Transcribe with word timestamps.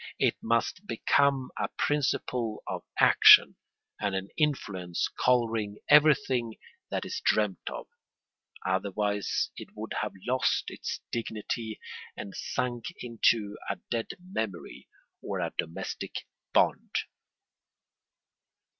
It 0.17 0.35
must 0.41 0.87
become 0.87 1.51
a 1.59 1.67
principle 1.77 2.63
of 2.65 2.81
action 2.97 3.55
and 3.99 4.15
an 4.15 4.29
influence 4.35 5.07
colouring 5.23 5.77
everything 5.89 6.55
that 6.89 7.05
is 7.05 7.21
dreamt 7.23 7.61
of; 7.69 7.85
otherwise 8.65 9.51
it 9.57 9.69
would 9.75 9.93
have 10.01 10.13
lost 10.27 10.63
its 10.71 11.01
dignity 11.11 11.79
and 12.17 12.33
sunk 12.35 12.85
into 13.01 13.59
a 13.69 13.75
dead 13.91 14.07
memory 14.19 14.87
or 15.21 15.39
a 15.39 15.53
domestic 15.59 16.25
bond. 16.51 16.95